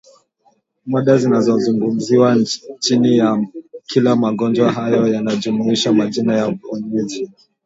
Mada 0.85 1.17
zinazozungumziwa 1.17 2.37
chini 2.79 3.17
ya 3.17 3.43
kila 3.85 4.15
magonjwa 4.15 4.71
hayo 4.71 5.09
zinajumuisha 5.09 5.93
majina 5.93 6.35
ya 6.37 6.57
wenyeji 6.71 7.29